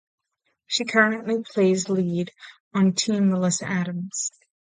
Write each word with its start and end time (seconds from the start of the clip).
She 0.65 0.83
currently 0.85 1.43
plays 1.43 1.87
lead 1.87 2.31
on 2.73 2.93
Team 2.93 3.29
Melissa 3.29 3.67
Adams. 3.69 4.31